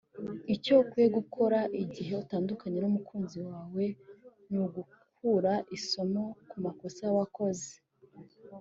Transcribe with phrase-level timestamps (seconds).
[0.55, 3.83] Icyo ukwiye gukora igihe utandukanye n’umukunzi wawe
[4.49, 7.69] ni ugukura isomo ku makosa wakoze